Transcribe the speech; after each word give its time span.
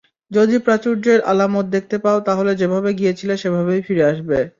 যদি 0.31 0.55
প্রাচুর্যের 0.59 1.19
আলামত 1.31 1.65
দেখতে 1.67 1.97
পাও 1.99 2.17
তাহলে 2.21 2.51
যেভাবে 2.55 2.89
গিয়েছিলে 2.99 3.35
সেভাবেই 3.37 3.81
ফিরে 3.87 4.03
আসবে। 4.11 4.37